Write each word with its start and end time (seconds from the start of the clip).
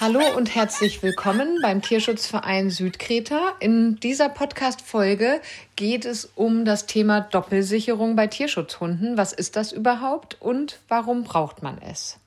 Hallo 0.00 0.22
und 0.34 0.54
herzlich 0.54 1.02
willkommen 1.02 1.58
beim 1.60 1.82
Tierschutzverein 1.82 2.70
Südkreta. 2.70 3.52
In 3.60 4.00
dieser 4.00 4.30
Podcast-Folge 4.30 5.42
geht 5.76 6.06
es 6.06 6.24
um 6.36 6.64
das 6.64 6.86
Thema 6.86 7.20
Doppelsicherung 7.20 8.16
bei 8.16 8.26
Tierschutzhunden. 8.26 9.18
Was 9.18 9.34
ist 9.34 9.56
das 9.56 9.72
überhaupt 9.72 10.40
und 10.40 10.80
warum 10.88 11.24
braucht 11.24 11.62
man 11.62 11.76
es? 11.82 12.18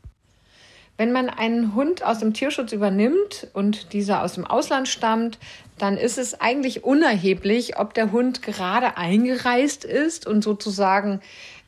Wenn 0.95 1.11
man 1.11 1.29
einen 1.29 1.73
Hund 1.73 2.03
aus 2.03 2.19
dem 2.19 2.33
Tierschutz 2.33 2.71
übernimmt 2.71 3.47
und 3.53 3.93
dieser 3.93 4.23
aus 4.23 4.33
dem 4.33 4.45
Ausland 4.45 4.87
stammt, 4.87 5.39
dann 5.79 5.97
ist 5.97 6.19
es 6.19 6.39
eigentlich 6.39 6.83
unerheblich, 6.83 7.79
ob 7.79 7.95
der 7.95 8.11
Hund 8.11 8.43
gerade 8.43 8.95
eingereist 8.95 9.85
ist 9.85 10.27
und 10.27 10.43
sozusagen 10.43 11.19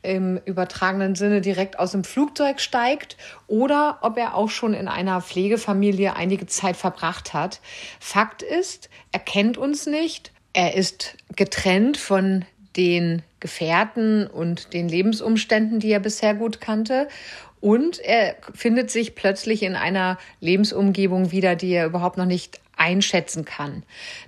im 0.02 0.38
übertragenen 0.44 1.16
Sinne 1.16 1.40
direkt 1.40 1.78
aus 1.78 1.90
dem 1.90 2.04
Flugzeug 2.04 2.60
steigt 2.60 3.16
oder 3.48 3.98
ob 4.02 4.16
er 4.16 4.36
auch 4.36 4.50
schon 4.50 4.74
in 4.74 4.86
einer 4.86 5.20
Pflegefamilie 5.20 6.14
einige 6.14 6.46
Zeit 6.46 6.76
verbracht 6.76 7.34
hat. 7.34 7.60
Fakt 7.98 8.42
ist, 8.42 8.88
er 9.10 9.20
kennt 9.20 9.58
uns 9.58 9.86
nicht. 9.86 10.32
Er 10.52 10.74
ist 10.74 11.16
getrennt 11.34 11.96
von 11.96 12.44
den 12.76 13.22
Gefährten 13.40 14.26
und 14.26 14.72
den 14.72 14.88
Lebensumständen, 14.88 15.80
die 15.80 15.90
er 15.90 16.00
bisher 16.00 16.34
gut 16.34 16.60
kannte. 16.60 17.08
Und 17.66 17.98
er 17.98 18.36
findet 18.54 18.92
sich 18.92 19.16
plötzlich 19.16 19.64
in 19.64 19.74
einer 19.74 20.18
Lebensumgebung 20.38 21.32
wieder, 21.32 21.56
die 21.56 21.72
er 21.72 21.86
überhaupt 21.86 22.16
noch 22.16 22.24
nicht 22.24 22.60
einschätzen 22.76 23.44
kann. 23.44 23.82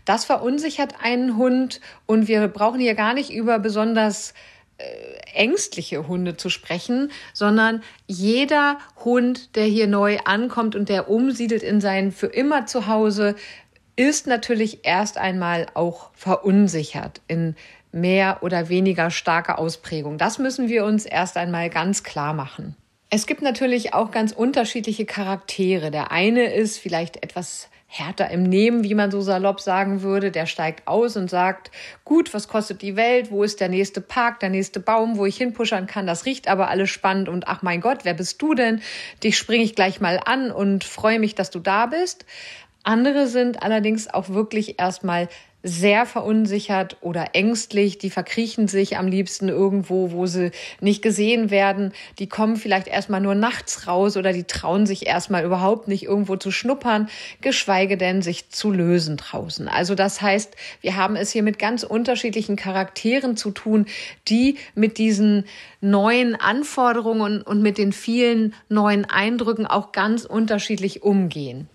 Das 0.04 0.24
verunsichert 0.24 0.94
einen 1.04 1.36
Hund 1.36 1.80
und 2.06 2.26
wir 2.26 2.48
brauchen 2.48 2.80
hier 2.80 2.96
gar 2.96 3.14
nicht 3.14 3.30
über 3.30 3.60
besonders 3.60 4.34
äh, 4.78 4.84
ängstliche 5.34 6.08
Hunde 6.08 6.36
zu 6.36 6.50
sprechen, 6.50 7.12
sondern 7.32 7.84
jeder 8.08 8.78
Hund, 9.04 9.54
der 9.54 9.66
hier 9.66 9.86
neu 9.86 10.18
ankommt 10.24 10.74
und 10.74 10.88
der 10.88 11.08
umsiedelt 11.08 11.62
in 11.62 11.80
sein 11.80 12.10
für 12.10 12.26
immer 12.26 12.66
Zuhause, 12.66 13.36
ist 13.94 14.26
natürlich 14.26 14.80
erst 14.82 15.16
einmal 15.16 15.66
auch 15.74 16.10
verunsichert 16.12 17.20
in 17.28 17.54
mehr 17.92 18.38
oder 18.40 18.68
weniger 18.68 19.12
starker 19.12 19.60
Ausprägung. 19.60 20.18
Das 20.18 20.40
müssen 20.40 20.68
wir 20.68 20.84
uns 20.84 21.06
erst 21.06 21.36
einmal 21.36 21.70
ganz 21.70 22.02
klar 22.02 22.34
machen. 22.34 22.74
Es 23.10 23.26
gibt 23.26 23.40
natürlich 23.40 23.94
auch 23.94 24.10
ganz 24.10 24.32
unterschiedliche 24.32 25.06
Charaktere. 25.06 25.90
Der 25.90 26.12
eine 26.12 26.52
ist 26.52 26.76
vielleicht 26.76 27.22
etwas 27.22 27.70
härter 27.86 28.30
im 28.30 28.42
Nehmen, 28.42 28.84
wie 28.84 28.94
man 28.94 29.10
so 29.10 29.22
salopp 29.22 29.62
sagen 29.62 30.02
würde. 30.02 30.30
Der 30.30 30.44
steigt 30.44 30.86
aus 30.86 31.16
und 31.16 31.30
sagt, 31.30 31.70
gut, 32.04 32.34
was 32.34 32.48
kostet 32.48 32.82
die 32.82 32.96
Welt? 32.96 33.30
Wo 33.30 33.42
ist 33.42 33.60
der 33.60 33.70
nächste 33.70 34.02
Park, 34.02 34.40
der 34.40 34.50
nächste 34.50 34.78
Baum, 34.78 35.16
wo 35.16 35.24
ich 35.24 35.38
hinpuschern 35.38 35.86
kann? 35.86 36.06
Das 36.06 36.26
riecht 36.26 36.48
aber 36.48 36.68
alles 36.68 36.90
spannend 36.90 37.30
und 37.30 37.48
ach 37.48 37.62
mein 37.62 37.80
Gott, 37.80 38.00
wer 38.02 38.12
bist 38.12 38.42
du 38.42 38.52
denn? 38.52 38.82
Dich 39.24 39.38
springe 39.38 39.64
ich 39.64 39.74
gleich 39.74 40.02
mal 40.02 40.20
an 40.22 40.50
und 40.50 40.84
freue 40.84 41.18
mich, 41.18 41.34
dass 41.34 41.48
du 41.48 41.60
da 41.60 41.86
bist. 41.86 42.26
Andere 42.82 43.26
sind 43.26 43.62
allerdings 43.62 44.12
auch 44.12 44.28
wirklich 44.28 44.78
erstmal 44.78 45.28
sehr 45.64 46.06
verunsichert 46.06 46.96
oder 47.00 47.34
ängstlich, 47.34 47.98
die 47.98 48.10
verkriechen 48.10 48.68
sich 48.68 48.96
am 48.96 49.08
liebsten 49.08 49.48
irgendwo, 49.48 50.12
wo 50.12 50.26
sie 50.26 50.52
nicht 50.80 51.02
gesehen 51.02 51.50
werden, 51.50 51.92
die 52.20 52.28
kommen 52.28 52.56
vielleicht 52.56 52.86
erstmal 52.86 53.20
nur 53.20 53.34
nachts 53.34 53.88
raus 53.88 54.16
oder 54.16 54.32
die 54.32 54.44
trauen 54.44 54.86
sich 54.86 55.06
erstmal 55.06 55.44
überhaupt 55.44 55.88
nicht 55.88 56.04
irgendwo 56.04 56.36
zu 56.36 56.52
schnuppern, 56.52 57.08
geschweige 57.40 57.96
denn 57.96 58.22
sich 58.22 58.50
zu 58.50 58.70
lösen 58.70 59.16
draußen. 59.16 59.66
Also 59.66 59.96
das 59.96 60.22
heißt, 60.22 60.54
wir 60.80 60.94
haben 60.94 61.16
es 61.16 61.32
hier 61.32 61.42
mit 61.42 61.58
ganz 61.58 61.82
unterschiedlichen 61.82 62.54
Charakteren 62.54 63.36
zu 63.36 63.50
tun, 63.50 63.86
die 64.28 64.58
mit 64.76 64.96
diesen 64.96 65.44
neuen 65.80 66.36
Anforderungen 66.36 67.42
und 67.42 67.62
mit 67.62 67.78
den 67.78 67.92
vielen 67.92 68.54
neuen 68.68 69.04
Eindrücken 69.06 69.66
auch 69.66 69.90
ganz 69.90 70.24
unterschiedlich 70.24 71.02
umgehen. 71.02 71.68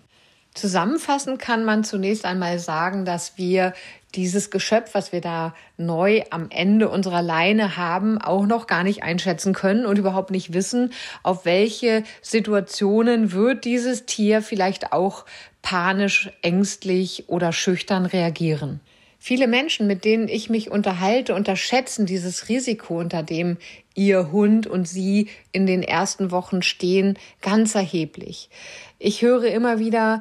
Zusammenfassend 0.54 1.40
kann 1.40 1.64
man 1.64 1.82
zunächst 1.82 2.24
einmal 2.24 2.60
sagen, 2.60 3.04
dass 3.04 3.36
wir 3.36 3.74
dieses 4.14 4.52
Geschöpf, 4.52 4.94
was 4.94 5.10
wir 5.10 5.20
da 5.20 5.52
neu 5.76 6.22
am 6.30 6.46
Ende 6.50 6.88
unserer 6.88 7.22
Leine 7.22 7.76
haben, 7.76 8.18
auch 8.18 8.46
noch 8.46 8.68
gar 8.68 8.84
nicht 8.84 9.02
einschätzen 9.02 9.52
können 9.52 9.84
und 9.84 9.98
überhaupt 9.98 10.30
nicht 10.30 10.52
wissen, 10.52 10.92
auf 11.24 11.44
welche 11.44 12.04
Situationen 12.22 13.32
wird 13.32 13.64
dieses 13.64 14.06
Tier 14.06 14.42
vielleicht 14.42 14.92
auch 14.92 15.24
panisch, 15.62 16.30
ängstlich 16.40 17.24
oder 17.26 17.52
schüchtern 17.52 18.06
reagieren. 18.06 18.80
Viele 19.26 19.48
Menschen, 19.48 19.86
mit 19.86 20.04
denen 20.04 20.28
ich 20.28 20.50
mich 20.50 20.70
unterhalte, 20.70 21.34
unterschätzen 21.34 22.04
dieses 22.04 22.50
Risiko, 22.50 22.98
unter 22.98 23.22
dem 23.22 23.56
ihr 23.94 24.30
Hund 24.30 24.66
und 24.66 24.86
sie 24.86 25.28
in 25.50 25.66
den 25.66 25.82
ersten 25.82 26.30
Wochen 26.30 26.60
stehen, 26.60 27.18
ganz 27.40 27.74
erheblich. 27.74 28.50
Ich 28.98 29.22
höre 29.22 29.44
immer 29.44 29.78
wieder 29.78 30.20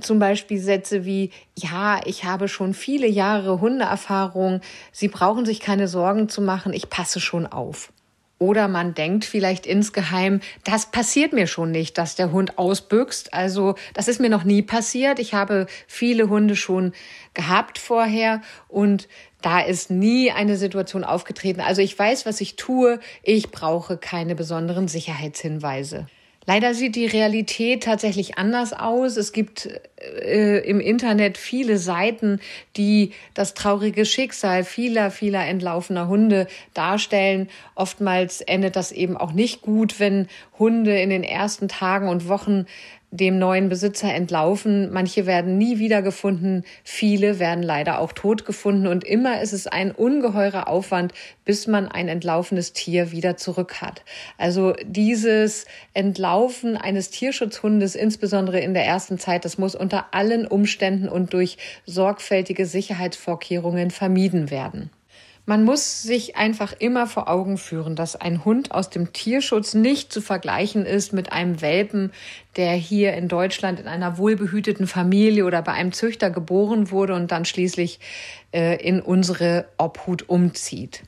zum 0.00 0.18
Beispiel 0.18 0.58
Sätze 0.58 1.04
wie, 1.04 1.30
ja, 1.56 2.00
ich 2.04 2.24
habe 2.24 2.48
schon 2.48 2.74
viele 2.74 3.06
Jahre 3.06 3.60
Hundeerfahrung, 3.60 4.60
Sie 4.92 5.08
brauchen 5.08 5.44
sich 5.44 5.60
keine 5.60 5.88
Sorgen 5.88 6.28
zu 6.28 6.40
machen, 6.40 6.72
ich 6.72 6.88
passe 6.88 7.20
schon 7.20 7.46
auf. 7.46 7.92
Oder 8.38 8.68
man 8.68 8.92
denkt 8.92 9.24
vielleicht 9.24 9.64
insgeheim, 9.64 10.40
das 10.62 10.90
passiert 10.90 11.32
mir 11.32 11.46
schon 11.46 11.70
nicht, 11.70 11.96
dass 11.96 12.16
der 12.16 12.32
Hund 12.32 12.58
ausbüchst. 12.58 13.32
Also 13.32 13.76
das 13.94 14.08
ist 14.08 14.20
mir 14.20 14.28
noch 14.28 14.44
nie 14.44 14.60
passiert. 14.60 15.18
Ich 15.18 15.32
habe 15.32 15.66
viele 15.86 16.28
Hunde 16.28 16.54
schon 16.54 16.92
gehabt 17.32 17.78
vorher 17.78 18.42
und 18.68 19.08
da 19.40 19.60
ist 19.60 19.90
nie 19.90 20.32
eine 20.32 20.58
Situation 20.58 21.02
aufgetreten. 21.02 21.62
Also 21.62 21.80
ich 21.80 21.98
weiß, 21.98 22.26
was 22.26 22.42
ich 22.42 22.56
tue. 22.56 23.00
Ich 23.22 23.50
brauche 23.50 23.96
keine 23.96 24.34
besonderen 24.34 24.86
Sicherheitshinweise. 24.86 26.06
Leider 26.46 26.74
sieht 26.74 26.94
die 26.94 27.06
Realität 27.06 27.82
tatsächlich 27.82 28.38
anders 28.38 28.72
aus. 28.72 29.16
Es 29.16 29.32
gibt 29.32 29.68
äh, 29.98 30.58
im 30.58 30.78
Internet 30.78 31.38
viele 31.38 31.76
Seiten, 31.76 32.40
die 32.76 33.12
das 33.34 33.54
traurige 33.54 34.06
Schicksal 34.06 34.62
vieler, 34.62 35.10
vieler 35.10 35.44
entlaufener 35.44 36.06
Hunde 36.06 36.46
darstellen. 36.72 37.48
Oftmals 37.74 38.40
endet 38.42 38.76
das 38.76 38.92
eben 38.92 39.16
auch 39.16 39.32
nicht 39.32 39.62
gut, 39.62 39.98
wenn 39.98 40.28
Hunde 40.58 41.00
in 41.00 41.10
den 41.10 41.24
ersten 41.24 41.66
Tagen 41.66 42.08
und 42.08 42.28
Wochen 42.28 42.66
dem 43.10 43.38
neuen 43.38 43.68
Besitzer 43.68 44.12
entlaufen. 44.12 44.92
Manche 44.92 45.26
werden 45.26 45.58
nie 45.58 45.78
wiedergefunden, 45.78 46.64
viele 46.84 47.38
werden 47.38 47.62
leider 47.62 48.00
auch 48.00 48.12
tot 48.12 48.44
gefunden 48.44 48.86
und 48.86 49.04
immer 49.04 49.40
ist 49.40 49.52
es 49.52 49.66
ein 49.66 49.92
ungeheurer 49.92 50.68
Aufwand, 50.68 51.12
bis 51.44 51.66
man 51.66 51.88
ein 51.88 52.08
entlaufenes 52.08 52.72
Tier 52.72 53.12
wieder 53.12 53.36
zurück 53.36 53.80
hat. 53.80 54.02
Also 54.38 54.74
dieses 54.84 55.66
Entlaufen 55.94 56.76
eines 56.76 57.10
Tierschutzhundes, 57.10 57.94
insbesondere 57.94 58.60
in 58.60 58.74
der 58.74 58.84
ersten 58.84 59.18
Zeit, 59.18 59.44
das 59.44 59.58
muss 59.58 59.74
unter 59.74 60.06
allen 60.12 60.46
Umständen 60.46 61.08
und 61.08 61.32
durch 61.32 61.58
sorgfältige 61.86 62.66
Sicherheitsvorkehrungen 62.66 63.90
vermieden 63.90 64.50
werden. 64.50 64.90
Man 65.48 65.62
muss 65.62 66.02
sich 66.02 66.34
einfach 66.34 66.72
immer 66.76 67.06
vor 67.06 67.28
Augen 67.28 67.56
führen, 67.56 67.94
dass 67.94 68.16
ein 68.16 68.44
Hund 68.44 68.72
aus 68.72 68.90
dem 68.90 69.12
Tierschutz 69.12 69.74
nicht 69.74 70.12
zu 70.12 70.20
vergleichen 70.20 70.84
ist 70.84 71.12
mit 71.12 71.30
einem 71.30 71.60
Welpen, 71.60 72.12
der 72.56 72.72
hier 72.72 73.14
in 73.14 73.28
Deutschland 73.28 73.78
in 73.78 73.86
einer 73.86 74.18
wohlbehüteten 74.18 74.88
Familie 74.88 75.44
oder 75.44 75.62
bei 75.62 75.70
einem 75.70 75.92
Züchter 75.92 76.30
geboren 76.30 76.90
wurde 76.90 77.14
und 77.14 77.30
dann 77.30 77.44
schließlich 77.44 78.00
äh, 78.52 78.84
in 78.84 79.00
unsere 79.00 79.66
Obhut 79.78 80.28
umzieht. 80.28 81.04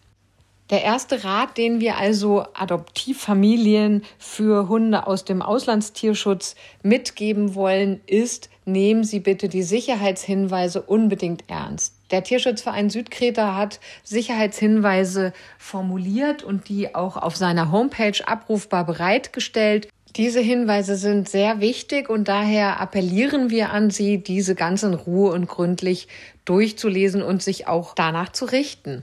Der 0.71 0.85
erste 0.85 1.25
Rat, 1.25 1.57
den 1.57 1.81
wir 1.81 1.97
also 1.97 2.45
Adoptivfamilien 2.55 4.05
für 4.19 4.69
Hunde 4.69 5.07
aus 5.09 5.25
dem 5.25 5.43
Auslandstierschutz 5.43 6.55
mitgeben 6.83 7.57
wollen, 7.57 8.03
ist, 8.07 8.51
nehmen 8.69 9.03
Sie 9.03 9.19
bitte 9.19 9.49
die 9.49 9.63
Sicherheitshinweise 9.63 10.83
unbedingt 10.83 11.45
ernst. 11.49 11.95
Der 12.11 12.23
Tierschutzverein 12.23 12.91
Südkreta 12.91 13.57
hat 13.57 13.81
Sicherheitshinweise 14.05 15.33
formuliert 15.59 16.43
und 16.43 16.69
die 16.69 16.95
auch 16.95 17.17
auf 17.17 17.37
seiner 17.37 17.73
Homepage 17.73 18.27
abrufbar 18.27 18.87
bereitgestellt. 18.87 19.89
Diese 20.17 20.41
Hinweise 20.41 20.97
sind 20.97 21.29
sehr 21.29 21.61
wichtig 21.61 22.09
und 22.09 22.29
daher 22.29 22.81
appellieren 22.81 23.51
wir 23.51 23.71
an 23.71 23.91
Sie, 23.91 24.19
diese 24.19 24.55
ganz 24.55 24.83
in 24.83 24.95
Ruhe 24.95 25.33
und 25.33 25.49
gründlich 25.49 26.09
durchzulesen 26.45 27.23
und 27.23 27.43
sich 27.43 27.67
auch 27.67 27.95
danach 27.95 28.31
zu 28.33 28.47
richten. 28.47 29.03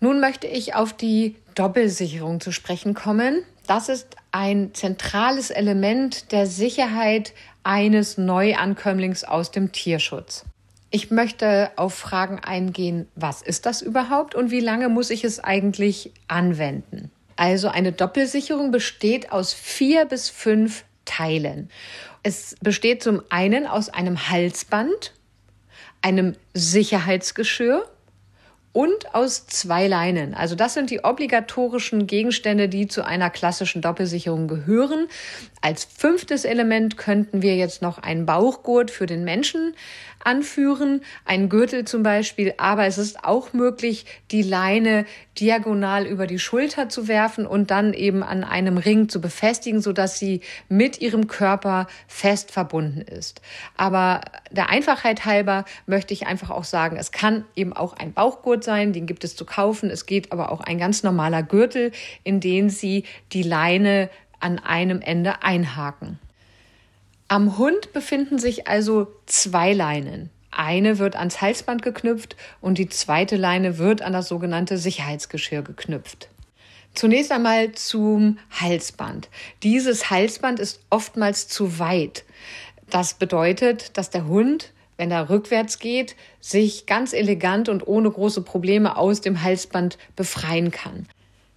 Nun 0.00 0.20
möchte 0.20 0.46
ich 0.46 0.74
auf 0.74 0.92
die 0.92 1.36
Doppelsicherung 1.54 2.40
zu 2.40 2.52
sprechen 2.52 2.94
kommen. 2.94 3.42
Das 3.66 3.88
ist 3.88 4.16
ein 4.32 4.74
zentrales 4.74 5.50
Element 5.50 6.32
der 6.32 6.46
Sicherheit 6.46 7.32
eines 7.62 8.18
Neuankömmlings 8.18 9.24
aus 9.24 9.50
dem 9.50 9.72
Tierschutz. 9.72 10.44
Ich 10.90 11.10
möchte 11.10 11.70
auf 11.76 11.94
Fragen 11.94 12.40
eingehen, 12.40 13.06
was 13.14 13.42
ist 13.42 13.66
das 13.66 13.80
überhaupt 13.80 14.34
und 14.34 14.50
wie 14.50 14.60
lange 14.60 14.88
muss 14.88 15.10
ich 15.10 15.24
es 15.24 15.38
eigentlich 15.38 16.12
anwenden? 16.26 17.10
Also 17.36 17.68
eine 17.68 17.92
Doppelsicherung 17.92 18.70
besteht 18.70 19.32
aus 19.32 19.52
vier 19.52 20.04
bis 20.04 20.28
fünf 20.28 20.84
Teilen. 21.04 21.70
Es 22.22 22.56
besteht 22.60 23.02
zum 23.02 23.22
einen 23.30 23.66
aus 23.66 23.88
einem 23.88 24.28
Halsband, 24.28 25.12
einem 26.02 26.34
Sicherheitsgeschirr 26.54 27.88
und 28.72 29.14
aus 29.14 29.46
zwei 29.46 29.88
Leinen. 29.88 30.34
Also 30.34 30.54
das 30.54 30.74
sind 30.74 30.90
die 30.90 31.02
obligatorischen 31.02 32.06
Gegenstände, 32.06 32.68
die 32.68 32.86
zu 32.86 33.04
einer 33.04 33.28
klassischen 33.30 33.82
Doppelsicherung 33.82 34.46
gehören. 34.46 35.08
Als 35.60 35.84
fünftes 35.84 36.44
Element 36.44 36.96
könnten 36.96 37.42
wir 37.42 37.56
jetzt 37.56 37.82
noch 37.82 37.98
einen 37.98 38.26
Bauchgurt 38.26 38.90
für 38.90 39.06
den 39.06 39.24
Menschen 39.24 39.74
anführen, 40.22 41.02
einen 41.24 41.48
Gürtel 41.48 41.84
zum 41.84 42.02
Beispiel, 42.02 42.54
aber 42.58 42.86
es 42.86 42.98
ist 42.98 43.24
auch 43.24 43.52
möglich, 43.52 44.04
die 44.30 44.42
Leine 44.42 45.06
diagonal 45.40 46.06
über 46.06 46.26
die 46.26 46.38
Schulter 46.38 46.88
zu 46.88 47.08
werfen 47.08 47.46
und 47.46 47.70
dann 47.70 47.94
eben 47.94 48.22
an 48.22 48.44
einem 48.44 48.76
Ring 48.76 49.08
zu 49.08 49.20
befestigen, 49.20 49.80
sodass 49.80 50.18
sie 50.18 50.42
mit 50.68 51.00
ihrem 51.00 51.26
Körper 51.26 51.86
fest 52.06 52.50
verbunden 52.50 53.00
ist. 53.00 53.40
Aber 53.76 54.20
der 54.50 54.68
Einfachheit 54.68 55.24
halber 55.24 55.64
möchte 55.86 56.12
ich 56.12 56.26
einfach 56.26 56.50
auch 56.50 56.64
sagen, 56.64 56.96
es 56.96 57.12
kann 57.12 57.44
eben 57.56 57.72
auch 57.72 57.94
ein 57.94 58.12
Bauchgurt 58.12 58.64
sein, 58.64 58.92
den 58.92 59.06
gibt 59.06 59.24
es 59.24 59.34
zu 59.34 59.44
kaufen. 59.44 59.90
Es 59.90 60.06
geht 60.06 60.32
aber 60.32 60.52
auch 60.52 60.60
ein 60.60 60.78
ganz 60.78 61.02
normaler 61.02 61.42
Gürtel, 61.42 61.92
in 62.22 62.40
den 62.40 62.68
Sie 62.68 63.04
die 63.32 63.42
Leine 63.42 64.10
an 64.40 64.58
einem 64.58 65.00
Ende 65.00 65.42
einhaken. 65.42 66.18
Am 67.28 67.58
Hund 67.58 67.92
befinden 67.92 68.38
sich 68.38 68.66
also 68.66 69.06
zwei 69.26 69.72
Leinen. 69.72 70.30
Eine 70.50 70.98
wird 70.98 71.16
ans 71.16 71.40
Halsband 71.40 71.82
geknüpft 71.82 72.36
und 72.60 72.78
die 72.78 72.88
zweite 72.88 73.36
Leine 73.36 73.78
wird 73.78 74.02
an 74.02 74.12
das 74.12 74.28
sogenannte 74.28 74.78
Sicherheitsgeschirr 74.78 75.62
geknüpft. 75.62 76.28
Zunächst 76.94 77.30
einmal 77.30 77.72
zum 77.72 78.38
Halsband. 78.50 79.28
Dieses 79.62 80.10
Halsband 80.10 80.58
ist 80.58 80.80
oftmals 80.90 81.46
zu 81.46 81.78
weit. 81.78 82.24
Das 82.90 83.14
bedeutet, 83.14 83.96
dass 83.96 84.10
der 84.10 84.26
Hund, 84.26 84.72
wenn 84.96 85.12
er 85.12 85.30
rückwärts 85.30 85.78
geht, 85.78 86.16
sich 86.40 86.86
ganz 86.86 87.12
elegant 87.12 87.68
und 87.68 87.86
ohne 87.86 88.10
große 88.10 88.42
Probleme 88.42 88.96
aus 88.96 89.20
dem 89.20 89.42
Halsband 89.42 89.98
befreien 90.16 90.72
kann. 90.72 91.06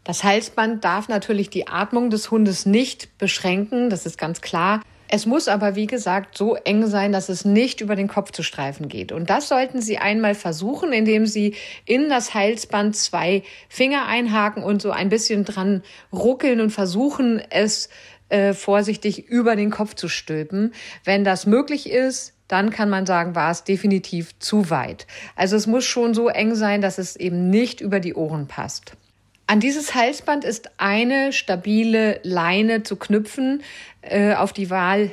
Das 0.04 0.24
Halsband 0.24 0.84
darf 0.84 1.08
natürlich 1.08 1.50
die 1.50 1.68
Atmung 1.68 2.10
des 2.10 2.30
Hundes 2.30 2.66
nicht 2.66 3.18
beschränken, 3.18 3.90
das 3.90 4.06
ist 4.06 4.18
ganz 4.18 4.42
klar. 4.42 4.82
Es 5.16 5.28
muss 5.28 5.48
aber, 5.48 5.76
wie 5.76 5.86
gesagt, 5.86 6.36
so 6.36 6.56
eng 6.56 6.88
sein, 6.88 7.12
dass 7.12 7.30
es 7.30 7.46
nicht 7.46 7.82
über 7.82 7.96
den 7.96 8.08
Kopf 8.08 8.32
zu 8.32 8.42
streifen 8.42 8.88
geht. 8.88 9.12
Und 9.12 9.30
das 9.30 9.48
sollten 9.48 9.80
Sie 9.80 10.00
einmal 10.00 10.34
versuchen, 10.34 10.92
indem 10.92 11.28
Sie 11.28 11.54
in 11.86 12.10
das 12.10 12.34
Halsband 12.34 12.96
zwei 12.96 13.44
Finger 13.70 14.08
einhaken 14.08 14.64
und 14.64 14.82
so 14.82 14.90
ein 14.90 15.10
bisschen 15.10 15.46
dran 15.46 15.84
ruckeln 16.12 16.60
und 16.60 16.72
versuchen, 16.72 17.44
es 17.52 17.90
äh, 18.30 18.54
vorsichtig 18.54 19.28
über 19.28 19.56
den 19.56 19.70
Kopf 19.70 19.94
zu 19.94 20.10
stülpen. 20.10 20.74
Wenn 21.04 21.24
das 21.24 21.46
möglich 21.46 21.92
ist, 21.92 22.34
dann 22.48 22.72
kann 22.72 22.90
man 22.90 23.06
sagen, 23.06 23.36
war 23.36 23.52
es 23.52 23.64
definitiv 23.64 24.40
zu 24.40 24.72
weit. 24.72 25.06
Also 25.36 25.56
es 25.56 25.68
muss 25.68 25.86
schon 25.86 26.16
so 26.16 26.28
eng 26.28 26.56
sein, 26.56 26.82
dass 26.82 26.98
es 26.98 27.16
eben 27.18 27.52
nicht 27.52 27.82
über 27.82 28.00
die 28.00 28.16
Ohren 28.16 28.48
passt. 28.48 28.98
An 29.46 29.60
dieses 29.60 29.94
Halsband 29.94 30.46
ist 30.46 30.72
eine 30.78 31.34
stabile 31.34 32.22
Leine 32.24 32.84
zu 32.84 32.96
knüpfen. 32.96 33.62
Äh, 34.06 34.34
auf 34.34 34.52
die 34.52 34.70
Wahl 34.70 35.12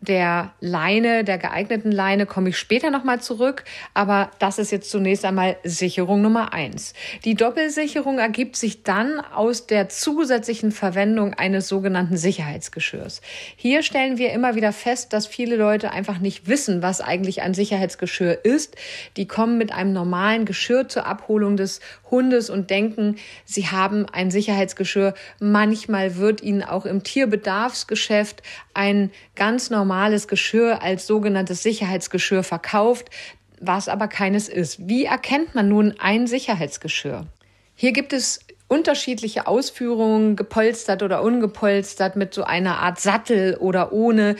der 0.00 0.54
Leine, 0.60 1.24
der 1.24 1.36
geeigneten 1.36 1.92
Leine, 1.92 2.24
komme 2.24 2.48
ich 2.48 2.58
später 2.58 2.90
nochmal 2.90 3.20
zurück. 3.20 3.64
Aber 3.92 4.30
das 4.38 4.58
ist 4.58 4.70
jetzt 4.70 4.90
zunächst 4.90 5.26
einmal 5.26 5.58
Sicherung 5.62 6.22
Nummer 6.22 6.54
eins. 6.54 6.94
Die 7.26 7.34
Doppelsicherung 7.34 8.18
ergibt 8.18 8.56
sich 8.56 8.82
dann 8.82 9.20
aus 9.20 9.66
der 9.66 9.90
zusätzlichen 9.90 10.72
Verwendung 10.72 11.34
eines 11.34 11.68
sogenannten 11.68 12.16
Sicherheitsgeschirrs. 12.16 13.20
Hier 13.56 13.82
stellen 13.82 14.16
wir 14.16 14.32
immer 14.32 14.54
wieder 14.54 14.72
fest, 14.72 15.12
dass 15.12 15.26
viele 15.26 15.56
Leute 15.56 15.92
einfach 15.92 16.18
nicht 16.18 16.48
wissen, 16.48 16.80
was 16.80 17.02
eigentlich 17.02 17.42
ein 17.42 17.52
Sicherheitsgeschirr 17.52 18.42
ist. 18.42 18.76
Die 19.18 19.28
kommen 19.28 19.58
mit 19.58 19.70
einem 19.70 19.92
normalen 19.92 20.46
Geschirr 20.46 20.88
zur 20.88 21.04
Abholung 21.04 21.58
des 21.58 21.80
Hundes 22.10 22.48
und 22.48 22.70
denken, 22.70 23.16
sie 23.44 23.66
haben 23.66 24.06
ein 24.10 24.30
Sicherheitsgeschirr. 24.30 25.12
Manchmal 25.40 26.16
wird 26.16 26.42
ihnen 26.42 26.62
auch 26.62 26.86
im 26.86 27.02
Tierbedarfsgeschäft 27.02 28.29
Geschäft 28.30 28.42
ein 28.74 29.10
ganz 29.34 29.70
normales 29.70 30.28
Geschirr 30.28 30.82
als 30.82 31.06
sogenanntes 31.06 31.62
Sicherheitsgeschirr 31.62 32.42
verkauft, 32.42 33.10
was 33.60 33.88
aber 33.88 34.08
keines 34.08 34.48
ist. 34.48 34.88
Wie 34.88 35.04
erkennt 35.04 35.54
man 35.54 35.68
nun 35.68 35.94
ein 35.98 36.26
Sicherheitsgeschirr? 36.26 37.26
Hier 37.74 37.92
gibt 37.92 38.12
es 38.12 38.40
unterschiedliche 38.68 39.46
Ausführungen, 39.46 40.36
gepolstert 40.36 41.02
oder 41.02 41.22
ungepolstert, 41.22 42.16
mit 42.16 42.32
so 42.32 42.44
einer 42.44 42.78
Art 42.78 43.00
Sattel 43.00 43.56
oder 43.56 43.92
ohne. 43.92 44.36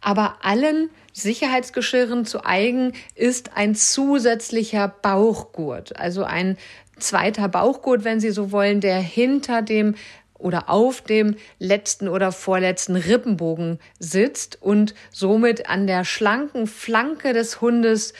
Aber 0.00 0.36
allen 0.42 0.90
Sicherheitsgeschirren 1.12 2.24
zu 2.24 2.44
eigen 2.44 2.92
ist 3.14 3.56
ein 3.56 3.74
zusätzlicher 3.74 4.88
Bauchgurt, 4.88 5.98
also 5.98 6.24
ein 6.24 6.56
zweiter 6.98 7.48
Bauchgurt, 7.48 8.04
wenn 8.04 8.20
Sie 8.20 8.30
so 8.30 8.52
wollen, 8.52 8.80
der 8.80 8.98
hinter 9.00 9.62
dem 9.62 9.96
oder 10.42 10.68
auf 10.68 11.00
dem 11.00 11.36
letzten 11.58 12.08
oder 12.08 12.32
vorletzten 12.32 12.96
Rippenbogen 12.96 13.78
sitzt 13.98 14.60
und 14.60 14.94
somit 15.10 15.68
an 15.68 15.86
der 15.86 16.04
schlanken 16.04 16.66
Flanke 16.66 17.32
des 17.32 17.60
Hundes 17.60 18.12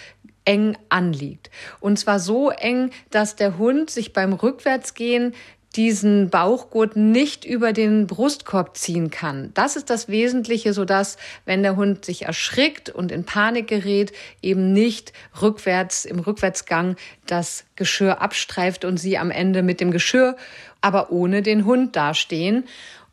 eng 0.44 0.76
anliegt. 0.88 1.50
Und 1.80 1.98
zwar 1.98 2.18
so 2.18 2.50
eng, 2.50 2.90
dass 3.10 3.36
der 3.36 3.58
Hund 3.58 3.90
sich 3.90 4.12
beim 4.12 4.32
Rückwärtsgehen 4.32 5.34
diesen 5.76 6.30
Bauchgurt 6.30 6.96
nicht 6.96 7.44
über 7.44 7.72
den 7.72 8.06
Brustkorb 8.06 8.76
ziehen 8.76 9.10
kann. 9.10 9.50
Das 9.54 9.76
ist 9.76 9.90
das 9.90 10.08
Wesentliche, 10.08 10.72
so 10.72 10.84
dass, 10.84 11.16
wenn 11.44 11.62
der 11.62 11.76
Hund 11.76 12.04
sich 12.04 12.22
erschrickt 12.22 12.90
und 12.90 13.10
in 13.10 13.24
Panik 13.24 13.68
gerät, 13.68 14.12
eben 14.42 14.72
nicht 14.72 15.12
rückwärts 15.40 16.04
im 16.04 16.18
Rückwärtsgang 16.18 16.96
das 17.26 17.64
Geschirr 17.76 18.20
abstreift 18.20 18.84
und 18.84 18.98
sie 18.98 19.16
am 19.16 19.30
Ende 19.30 19.62
mit 19.62 19.80
dem 19.80 19.90
Geschirr 19.90 20.36
aber 20.82 21.10
ohne 21.10 21.40
den 21.40 21.64
Hund 21.64 21.96
dastehen. 21.96 22.64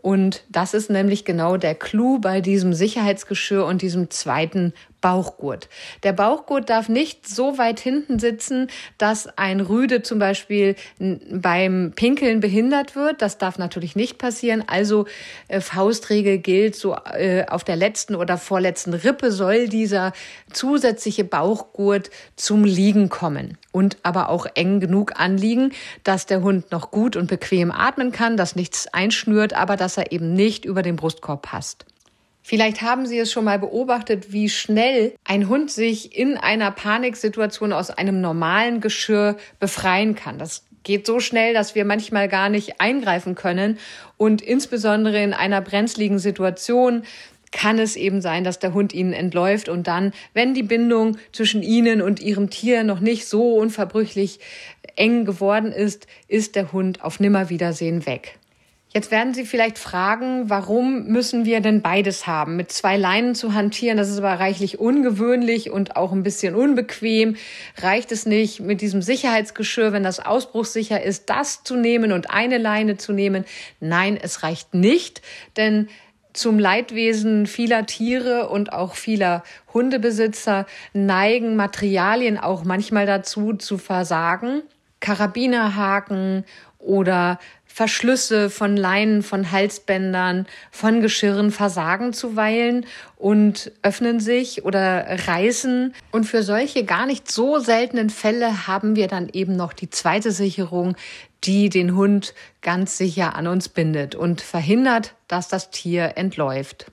Und 0.01 0.43
das 0.49 0.73
ist 0.73 0.89
nämlich 0.89 1.25
genau 1.25 1.57
der 1.57 1.75
Clou 1.75 2.19
bei 2.19 2.41
diesem 2.41 2.73
Sicherheitsgeschirr 2.73 3.65
und 3.65 3.81
diesem 3.81 4.09
zweiten 4.09 4.73
Bauchgurt. 5.01 5.69
Der 6.03 6.13
Bauchgurt 6.13 6.69
darf 6.69 6.89
nicht 6.89 7.27
so 7.27 7.57
weit 7.57 7.79
hinten 7.79 8.19
sitzen, 8.19 8.67
dass 8.97 9.27
ein 9.37 9.61
Rüde 9.61 10.01
zum 10.01 10.19
Beispiel 10.19 10.75
beim 11.31 11.93
Pinkeln 11.95 12.39
behindert 12.39 12.95
wird. 12.95 13.21
Das 13.21 13.37
darf 13.37 13.57
natürlich 13.57 13.95
nicht 13.95 14.17
passieren. 14.17 14.63
Also 14.67 15.05
äh, 15.47 15.61
Faustregel 15.61 16.39
gilt, 16.39 16.75
so 16.75 16.95
äh, 17.13 17.45
auf 17.47 17.63
der 17.63 17.75
letzten 17.75 18.15
oder 18.15 18.37
vorletzten 18.37 18.93
Rippe 18.93 19.31
soll 19.31 19.67
dieser 19.67 20.13
zusätzliche 20.51 21.23
Bauchgurt 21.23 22.09
zum 22.35 22.63
Liegen 22.63 23.09
kommen 23.09 23.57
und 23.71 23.97
aber 24.03 24.29
auch 24.29 24.45
eng 24.55 24.79
genug 24.79 25.19
anliegen, 25.19 25.71
dass 26.03 26.25
der 26.25 26.41
Hund 26.41 26.71
noch 26.71 26.91
gut 26.91 27.15
und 27.15 27.27
bequem 27.27 27.71
atmen 27.71 28.11
kann, 28.11 28.37
dass 28.37 28.55
nichts 28.55 28.87
einschnürt, 28.87 29.53
aber 29.53 29.77
dass 29.77 29.97
er 29.97 30.11
eben 30.11 30.33
nicht 30.33 30.65
über 30.65 30.81
den 30.81 30.95
Brustkorb 30.95 31.43
passt. 31.43 31.85
Vielleicht 32.41 32.81
haben 32.81 33.05
Sie 33.05 33.19
es 33.19 33.31
schon 33.31 33.45
mal 33.45 33.59
beobachtet, 33.59 34.31
wie 34.31 34.49
schnell 34.49 35.13
ein 35.23 35.49
Hund 35.49 35.69
sich 35.69 36.17
in 36.17 36.37
einer 36.37 36.71
Paniksituation 36.71 37.73
aus 37.73 37.91
einem 37.91 38.21
normalen 38.21 38.81
Geschirr 38.81 39.37
befreien 39.59 40.15
kann. 40.15 40.39
Das 40.39 40.65
geht 40.83 41.05
so 41.05 41.19
schnell, 41.19 41.53
dass 41.53 41.75
wir 41.75 41.85
manchmal 41.85 42.27
gar 42.27 42.49
nicht 42.49 42.81
eingreifen 42.81 43.35
können. 43.35 43.77
Und 44.17 44.41
insbesondere 44.41 45.21
in 45.21 45.33
einer 45.33 45.61
brenzligen 45.61 46.19
Situation 46.19 47.03
kann 47.51 47.79
es 47.79 47.95
eben 47.95 48.21
sein, 48.21 48.43
dass 48.43 48.59
der 48.59 48.73
Hund 48.73 48.93
ihnen 48.93 49.13
entläuft 49.13 49.69
und 49.69 49.87
dann, 49.87 50.13
wenn 50.33 50.53
die 50.53 50.63
Bindung 50.63 51.17
zwischen 51.31 51.63
ihnen 51.63 52.01
und 52.01 52.19
ihrem 52.19 52.49
Tier 52.49 52.83
noch 52.83 52.99
nicht 52.99 53.27
so 53.27 53.55
unverbrüchlich 53.55 54.39
eng 54.95 55.25
geworden 55.25 55.71
ist, 55.71 56.07
ist 56.27 56.55
der 56.55 56.71
Hund 56.71 57.03
auf 57.03 57.19
Nimmerwiedersehen 57.19 58.05
weg. 58.05 58.37
Jetzt 58.91 59.11
werden 59.11 59.35
Sie 59.35 59.45
vielleicht 59.45 59.77
fragen, 59.77 60.49
warum 60.49 61.03
müssen 61.03 61.45
wir 61.45 61.61
denn 61.61 61.83
beides 61.83 62.25
haben? 62.25 62.55
Mit 62.55 62.71
zwei 62.71 62.97
Leinen 62.97 63.35
zu 63.35 63.53
hantieren, 63.53 63.97
das 63.97 64.09
ist 64.09 64.17
aber 64.17 64.39
reichlich 64.39 64.79
ungewöhnlich 64.79 65.69
und 65.69 65.95
auch 65.95 66.11
ein 66.11 66.23
bisschen 66.23 66.55
unbequem. 66.55 67.35
Reicht 67.77 68.11
es 68.11 68.25
nicht, 68.25 68.61
mit 68.61 68.81
diesem 68.81 69.03
Sicherheitsgeschirr, 69.03 69.93
wenn 69.93 70.01
das 70.01 70.19
ausbruchssicher 70.19 71.03
ist, 71.03 71.29
das 71.29 71.63
zu 71.63 71.75
nehmen 71.75 72.11
und 72.11 72.31
eine 72.31 72.57
Leine 72.57 72.97
zu 72.97 73.13
nehmen? 73.13 73.45
Nein, 73.79 74.17
es 74.19 74.41
reicht 74.41 74.73
nicht, 74.73 75.21
denn 75.55 75.87
zum 76.33 76.57
Leidwesen 76.57 77.45
vieler 77.45 77.85
Tiere 77.85 78.49
und 78.49 78.73
auch 78.73 78.95
vieler 78.95 79.43
Hundebesitzer 79.71 80.65
neigen 80.93 81.55
Materialien 81.55 82.39
auch 82.39 82.63
manchmal 82.63 83.05
dazu 83.05 83.53
zu 83.53 83.77
versagen. 83.77 84.63
Karabinerhaken 84.99 86.43
oder 86.79 87.39
Verschlüsse 87.71 88.49
von 88.49 88.75
Leinen, 88.75 89.23
von 89.23 89.51
Halsbändern, 89.51 90.47
von 90.69 91.01
Geschirren 91.01 91.51
versagen 91.51 92.11
zuweilen 92.11 92.85
und 93.15 93.71
öffnen 93.83 94.19
sich 94.19 94.65
oder 94.65 95.05
reißen. 95.27 95.93
Und 96.11 96.25
für 96.25 96.43
solche 96.43 96.83
gar 96.83 97.05
nicht 97.05 97.31
so 97.31 97.59
seltenen 97.59 98.09
Fälle 98.09 98.67
haben 98.67 98.97
wir 98.97 99.07
dann 99.07 99.29
eben 99.29 99.55
noch 99.55 99.71
die 99.71 99.89
zweite 99.89 100.31
Sicherung, 100.31 100.97
die 101.45 101.69
den 101.69 101.95
Hund 101.95 102.33
ganz 102.61 102.97
sicher 102.97 103.35
an 103.35 103.47
uns 103.47 103.69
bindet 103.69 104.15
und 104.15 104.41
verhindert, 104.41 105.13
dass 105.29 105.47
das 105.47 105.69
Tier 105.69 106.13
entläuft. 106.17 106.91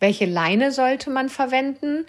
Welche 0.00 0.26
Leine 0.26 0.72
sollte 0.72 1.10
man 1.10 1.28
verwenden? 1.28 2.06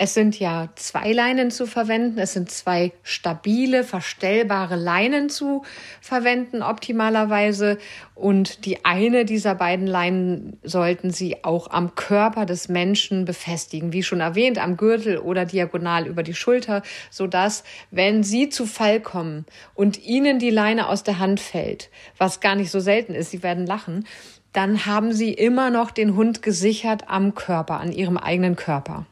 Es 0.00 0.14
sind 0.14 0.38
ja 0.38 0.68
zwei 0.76 1.10
Leinen 1.10 1.50
zu 1.50 1.66
verwenden. 1.66 2.20
Es 2.20 2.32
sind 2.32 2.52
zwei 2.52 2.92
stabile, 3.02 3.82
verstellbare 3.82 4.76
Leinen 4.76 5.28
zu 5.28 5.64
verwenden, 6.00 6.62
optimalerweise. 6.62 7.78
Und 8.14 8.64
die 8.64 8.84
eine 8.84 9.24
dieser 9.24 9.56
beiden 9.56 9.88
Leinen 9.88 10.56
sollten 10.62 11.10
Sie 11.10 11.42
auch 11.42 11.72
am 11.72 11.96
Körper 11.96 12.46
des 12.46 12.68
Menschen 12.68 13.24
befestigen. 13.24 13.92
Wie 13.92 14.04
schon 14.04 14.20
erwähnt, 14.20 14.62
am 14.62 14.76
Gürtel 14.76 15.18
oder 15.18 15.44
diagonal 15.44 16.06
über 16.06 16.22
die 16.22 16.34
Schulter, 16.34 16.82
sodass, 17.10 17.64
wenn 17.90 18.22
Sie 18.22 18.50
zu 18.50 18.66
Fall 18.66 19.00
kommen 19.00 19.46
und 19.74 20.04
Ihnen 20.04 20.38
die 20.38 20.50
Leine 20.50 20.88
aus 20.88 21.02
der 21.02 21.18
Hand 21.18 21.40
fällt, 21.40 21.90
was 22.18 22.38
gar 22.38 22.54
nicht 22.54 22.70
so 22.70 22.78
selten 22.78 23.16
ist, 23.16 23.32
Sie 23.32 23.42
werden 23.42 23.66
lachen, 23.66 24.06
dann 24.52 24.86
haben 24.86 25.12
Sie 25.12 25.32
immer 25.32 25.70
noch 25.70 25.90
den 25.90 26.14
Hund 26.14 26.40
gesichert 26.40 27.08
am 27.08 27.34
Körper, 27.34 27.80
an 27.80 27.90
Ihrem 27.90 28.16
eigenen 28.16 28.54
Körper. 28.54 29.04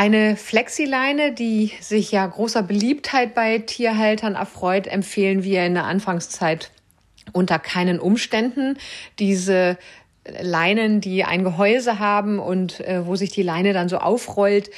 Eine 0.00 0.36
Flexileine, 0.36 1.32
die 1.32 1.72
sich 1.80 2.12
ja 2.12 2.24
großer 2.24 2.62
Beliebtheit 2.62 3.34
bei 3.34 3.58
Tierhaltern 3.58 4.36
erfreut, 4.36 4.86
empfehlen 4.86 5.42
wir 5.42 5.66
in 5.66 5.74
der 5.74 5.86
Anfangszeit 5.86 6.70
unter 7.32 7.58
keinen 7.58 7.98
Umständen. 7.98 8.78
Diese 9.18 9.76
Leinen, 10.40 11.00
die 11.00 11.24
ein 11.24 11.42
Gehäuse 11.42 11.98
haben 11.98 12.38
und 12.38 12.78
äh, 12.78 13.08
wo 13.08 13.16
sich 13.16 13.32
die 13.32 13.42
Leine 13.42 13.72
dann 13.72 13.88
so 13.88 13.98
aufrollt, 13.98 14.70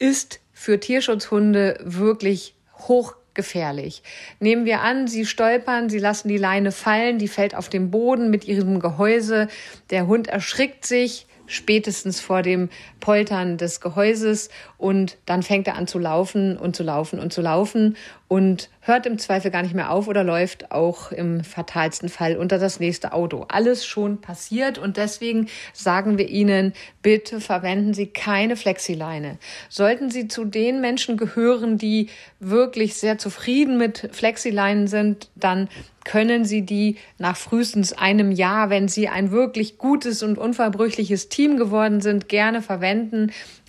ist 0.00 0.40
für 0.52 0.80
Tierschutzhunde 0.80 1.78
wirklich 1.84 2.56
hochgefährlich. 2.78 4.02
Nehmen 4.40 4.64
wir 4.64 4.80
an, 4.80 5.06
Sie 5.06 5.24
stolpern, 5.24 5.88
Sie 5.88 6.00
lassen 6.00 6.26
die 6.26 6.36
Leine 6.36 6.72
fallen, 6.72 7.18
die 7.18 7.28
fällt 7.28 7.54
auf 7.54 7.68
den 7.68 7.92
Boden 7.92 8.28
mit 8.28 8.48
Ihrem 8.48 8.80
Gehäuse, 8.80 9.46
der 9.90 10.08
Hund 10.08 10.26
erschrickt 10.26 10.84
sich, 10.84 11.28
spätestens 11.48 12.20
vor 12.20 12.42
dem 12.42 12.68
Poltern 13.00 13.56
des 13.56 13.80
Gehäuses 13.80 14.48
und 14.76 15.16
dann 15.26 15.42
fängt 15.42 15.66
er 15.66 15.76
an 15.76 15.86
zu 15.86 15.98
laufen 15.98 16.56
und 16.56 16.76
zu 16.76 16.82
laufen 16.82 17.18
und 17.18 17.32
zu 17.32 17.40
laufen 17.40 17.96
und 18.28 18.68
hört 18.80 19.06
im 19.06 19.18
Zweifel 19.18 19.50
gar 19.50 19.62
nicht 19.62 19.74
mehr 19.74 19.90
auf 19.90 20.06
oder 20.08 20.24
läuft 20.24 20.70
auch 20.70 21.12
im 21.12 21.42
fatalsten 21.42 22.08
Fall 22.08 22.36
unter 22.36 22.58
das 22.58 22.78
nächste 22.80 23.12
Auto. 23.12 23.46
Alles 23.48 23.86
schon 23.86 24.20
passiert 24.20 24.78
und 24.78 24.96
deswegen 24.96 25.48
sagen 25.72 26.18
wir 26.18 26.28
Ihnen, 26.28 26.74
bitte 27.02 27.40
verwenden 27.40 27.94
Sie 27.94 28.06
keine 28.06 28.56
Flexileine. 28.56 29.38
Sollten 29.68 30.10
Sie 30.10 30.28
zu 30.28 30.44
den 30.44 30.80
Menschen 30.80 31.16
gehören, 31.16 31.78
die 31.78 32.08
wirklich 32.38 32.94
sehr 32.94 33.18
zufrieden 33.18 33.78
mit 33.78 34.10
Flexileinen 34.12 34.86
sind, 34.88 35.30
dann 35.34 35.68
können 36.04 36.46
Sie 36.46 36.62
die 36.62 36.96
nach 37.18 37.36
frühestens 37.36 37.92
einem 37.92 38.32
Jahr, 38.32 38.70
wenn 38.70 38.88
Sie 38.88 39.08
ein 39.08 39.30
wirklich 39.30 39.76
gutes 39.76 40.22
und 40.22 40.38
unverbrüchliches 40.38 41.28
Team 41.28 41.58
geworden 41.58 42.00
sind, 42.00 42.30
gerne 42.30 42.62
verwenden 42.62 42.87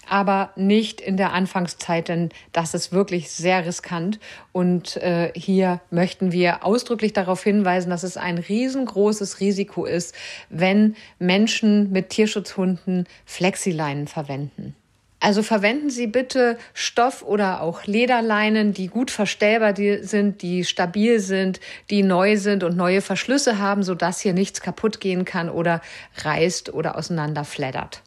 aber 0.09 0.51
nicht 0.55 1.01
in 1.01 1.17
der 1.17 1.33
Anfangszeit, 1.33 2.07
denn 2.07 2.29
das 2.51 2.73
ist 2.73 2.91
wirklich 2.91 3.31
sehr 3.31 3.65
riskant. 3.65 4.19
Und 4.51 4.97
äh, 4.97 5.31
hier 5.35 5.81
möchten 5.91 6.31
wir 6.31 6.65
ausdrücklich 6.65 7.13
darauf 7.13 7.43
hinweisen, 7.43 7.89
dass 7.89 8.03
es 8.03 8.17
ein 8.17 8.37
riesengroßes 8.37 9.39
Risiko 9.39 9.85
ist, 9.85 10.15
wenn 10.49 10.95
Menschen 11.19 11.91
mit 11.91 12.09
Tierschutzhunden 12.09 13.07
Flexileinen 13.25 14.07
verwenden. 14.07 14.75
Also 15.21 15.43
verwenden 15.43 15.89
Sie 15.89 16.07
bitte 16.07 16.57
Stoff 16.73 17.23
oder 17.23 17.61
auch 17.61 17.83
Lederleinen, 17.85 18.73
die 18.73 18.87
gut 18.87 19.11
verstellbar 19.11 19.75
sind, 19.75 20.41
die 20.41 20.63
stabil 20.63 21.19
sind, 21.19 21.59
die 21.89 22.03
neu 22.03 22.37
sind 22.37 22.63
und 22.63 22.77
neue 22.77 23.01
Verschlüsse 23.01 23.59
haben, 23.59 23.83
sodass 23.83 24.21
hier 24.21 24.33
nichts 24.33 24.61
kaputt 24.61 25.01
gehen 25.01 25.25
kann 25.25 25.49
oder 25.49 25.81
reißt 26.23 26.73
oder 26.73 26.97
auseinanderfleddert. 26.97 28.01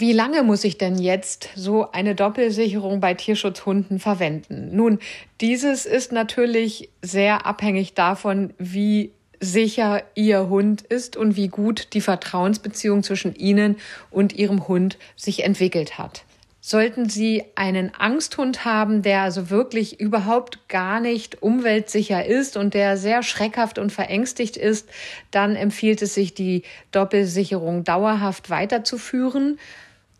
Wie 0.00 0.14
lange 0.14 0.42
muss 0.42 0.64
ich 0.64 0.78
denn 0.78 0.96
jetzt 0.96 1.50
so 1.54 1.92
eine 1.92 2.14
Doppelsicherung 2.14 3.00
bei 3.00 3.12
Tierschutzhunden 3.12 3.98
verwenden? 3.98 4.70
Nun, 4.74 4.98
dieses 5.42 5.84
ist 5.84 6.10
natürlich 6.10 6.88
sehr 7.02 7.44
abhängig 7.44 7.92
davon, 7.92 8.54
wie 8.56 9.10
sicher 9.40 10.02
Ihr 10.14 10.48
Hund 10.48 10.80
ist 10.80 11.18
und 11.18 11.36
wie 11.36 11.48
gut 11.48 11.88
die 11.92 12.00
Vertrauensbeziehung 12.00 13.02
zwischen 13.02 13.34
Ihnen 13.34 13.76
und 14.10 14.32
Ihrem 14.32 14.68
Hund 14.68 14.96
sich 15.16 15.44
entwickelt 15.44 15.98
hat. 15.98 16.24
Sollten 16.62 17.10
Sie 17.10 17.44
einen 17.54 17.92
Angsthund 17.94 18.64
haben, 18.64 19.02
der 19.02 19.20
also 19.20 19.50
wirklich 19.50 20.00
überhaupt 20.00 20.66
gar 20.68 21.00
nicht 21.00 21.42
umweltsicher 21.42 22.24
ist 22.24 22.56
und 22.56 22.72
der 22.72 22.96
sehr 22.96 23.22
schreckhaft 23.22 23.78
und 23.78 23.92
verängstigt 23.92 24.56
ist, 24.56 24.88
dann 25.30 25.56
empfiehlt 25.56 26.00
es 26.00 26.14
sich, 26.14 26.32
die 26.32 26.62
Doppelsicherung 26.90 27.84
dauerhaft 27.84 28.48
weiterzuführen. 28.48 29.58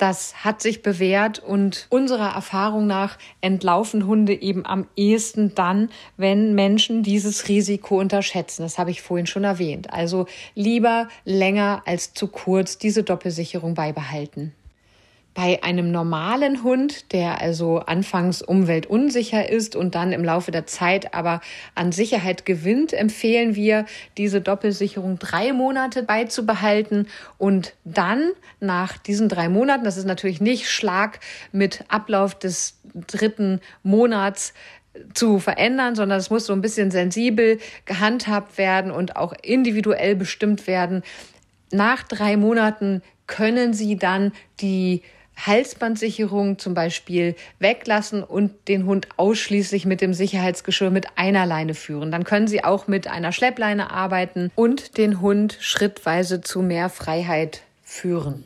Das 0.01 0.45
hat 0.45 0.63
sich 0.63 0.81
bewährt 0.81 1.41
und 1.41 1.87
unserer 1.91 2.35
Erfahrung 2.35 2.87
nach 2.87 3.19
entlaufen 3.43 4.07
Hunde 4.07 4.33
eben 4.33 4.65
am 4.65 4.87
ehesten 4.97 5.55
dann, 5.55 5.91
wenn 6.17 6.55
Menschen 6.55 7.03
dieses 7.03 7.49
Risiko 7.49 8.01
unterschätzen. 8.01 8.63
Das 8.63 8.79
habe 8.79 8.91
ich 8.91 9.03
vorhin 9.03 9.27
schon 9.27 9.45
erwähnt. 9.45 9.93
Also 9.93 10.25
lieber 10.55 11.09
länger 11.27 11.83
als 11.85 12.15
zu 12.15 12.29
kurz 12.29 12.79
diese 12.79 13.03
Doppelsicherung 13.03 13.75
beibehalten. 13.75 14.55
Bei 15.33 15.63
einem 15.63 15.93
normalen 15.93 16.65
Hund, 16.65 17.13
der 17.13 17.41
also 17.41 17.79
anfangs 17.79 18.43
umweltunsicher 18.43 19.49
ist 19.49 19.77
und 19.77 19.95
dann 19.95 20.13
im 20.13 20.25
Laufe 20.25 20.51
der 20.51 20.67
Zeit 20.67 21.15
aber 21.15 21.41
an 21.77 21.93
Sicherheit 21.93 22.45
gewinnt, 22.45 22.93
empfehlen 22.93 23.55
wir, 23.55 23.87
diese 24.19 24.41
Doppelsicherung 24.41 25.21
drei 25.21 25.53
Monate 25.53 26.03
beizubehalten 26.03 27.07
und 27.39 27.75
dann 27.85 28.31
nach 28.59 28.99
diesen 28.99 29.29
drei 29.29 29.49
Monaten, 29.49 29.85
das 29.85 29.97
ist 29.97 30.07
natürlich 30.07 30.41
nicht 30.41 30.69
Schlag 30.69 31.21
mit 31.53 31.85
Ablauf 31.89 32.37
des 32.37 32.81
dritten 33.07 33.61
Monats, 33.85 34.53
zu 35.15 35.39
verändern, 35.39 35.95
sondern 35.95 36.19
es 36.19 36.31
muss 36.31 36.47
so 36.47 36.53
ein 36.53 36.61
bisschen 36.61 36.91
sensibel 36.91 37.59
gehandhabt 37.85 38.59
werden 38.59 38.91
und 38.91 39.17
auch 39.17 39.33
individuell 39.43 40.17
bestimmt 40.17 40.67
werden. 40.67 41.03
Nach 41.71 42.03
drei 42.03 42.37
Monaten 42.37 43.03
können 43.27 43.73
Sie 43.73 43.97
dann 43.97 44.33
die 44.61 45.03
Halsbandsicherung 45.47 46.59
zum 46.59 46.75
Beispiel 46.75 47.35
weglassen 47.59 48.23
und 48.23 48.69
den 48.69 48.87
Hund 48.87 49.09
ausschließlich 49.17 49.87
mit 49.87 50.01
dem 50.01 50.15
Sicherheitsgeschirr 50.15 50.91
mit 50.91 51.07
einer 51.17 51.47
Leine 51.47 51.75
führen. 51.75 52.11
Dann 52.11 52.25
können 52.25 52.49
Sie 52.49 52.65
auch 52.65 52.87
mit 52.87 53.09
einer 53.09 53.33
Schleppleine 53.33 53.91
arbeiten 53.91 54.51
und 54.55 54.99
den 54.99 55.21
Hund 55.21 55.57
schrittweise 55.61 56.41
zu 56.41 56.63
mehr 56.63 56.89
Freiheit 56.89 57.63
führen. 57.83 58.45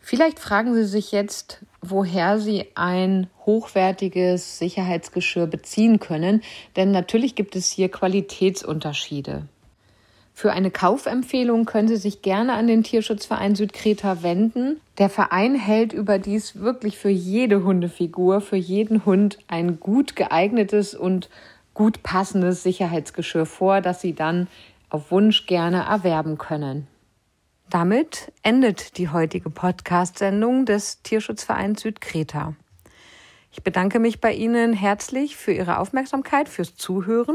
Vielleicht 0.00 0.38
fragen 0.38 0.74
Sie 0.74 0.86
sich 0.86 1.12
jetzt, 1.12 1.60
woher 1.82 2.38
Sie 2.38 2.64
ein 2.74 3.28
hochwertiges 3.44 4.58
Sicherheitsgeschirr 4.58 5.46
beziehen 5.46 6.00
können, 6.00 6.42
denn 6.76 6.92
natürlich 6.92 7.34
gibt 7.34 7.56
es 7.56 7.70
hier 7.70 7.90
Qualitätsunterschiede. 7.90 9.46
Für 10.38 10.52
eine 10.52 10.70
Kaufempfehlung 10.70 11.64
können 11.64 11.88
Sie 11.88 11.96
sich 11.96 12.22
gerne 12.22 12.52
an 12.52 12.68
den 12.68 12.84
Tierschutzverein 12.84 13.56
Südkreta 13.56 14.22
wenden. 14.22 14.80
Der 14.98 15.10
Verein 15.10 15.56
hält 15.56 15.92
überdies 15.92 16.60
wirklich 16.60 16.96
für 16.96 17.08
jede 17.08 17.64
Hundefigur, 17.64 18.40
für 18.40 18.54
jeden 18.54 19.04
Hund 19.04 19.40
ein 19.48 19.80
gut 19.80 20.14
geeignetes 20.14 20.94
und 20.94 21.28
gut 21.74 22.04
passendes 22.04 22.62
Sicherheitsgeschirr 22.62 23.46
vor, 23.46 23.80
das 23.80 24.00
Sie 24.00 24.14
dann 24.14 24.46
auf 24.90 25.10
Wunsch 25.10 25.46
gerne 25.46 25.86
erwerben 25.86 26.38
können. 26.38 26.86
Damit 27.68 28.30
endet 28.44 28.96
die 28.96 29.08
heutige 29.08 29.50
Podcast-Sendung 29.50 30.66
des 30.66 31.02
Tierschutzvereins 31.02 31.80
Südkreta. 31.80 32.54
Ich 33.50 33.64
bedanke 33.64 33.98
mich 33.98 34.20
bei 34.20 34.34
Ihnen 34.34 34.72
herzlich 34.72 35.36
für 35.36 35.50
Ihre 35.50 35.80
Aufmerksamkeit, 35.80 36.48
fürs 36.48 36.76
Zuhören 36.76 37.34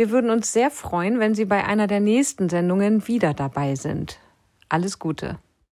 wir 0.00 0.08
würden 0.08 0.30
uns 0.30 0.50
sehr 0.50 0.70
freuen, 0.70 1.20
wenn 1.20 1.34
Sie 1.34 1.44
bei 1.44 1.66
einer 1.66 1.86
der 1.86 2.00
nächsten 2.00 2.48
Sendungen 2.48 3.06
wieder 3.06 3.34
dabei 3.34 3.74
sind. 3.74 4.18
Alles 4.70 4.98
Gute. 4.98 5.38